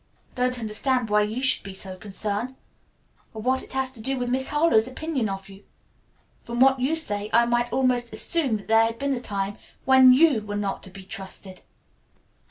[0.31, 2.55] I don't understand why you should be so concerned,
[3.35, 5.63] or what it has to do with Miss Harlowe's opinion of you.
[6.43, 10.11] From what you say I might almost assume that there had been a time when
[10.11, 11.61] you were not to be trusted."